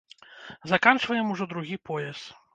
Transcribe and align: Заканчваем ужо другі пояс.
Заканчваем 0.71 1.29
ужо 1.35 1.49
другі 1.53 1.77
пояс. 1.93 2.21